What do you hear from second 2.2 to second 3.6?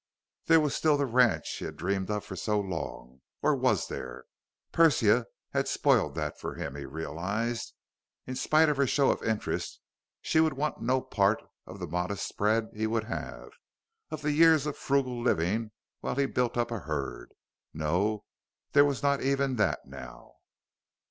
for so long or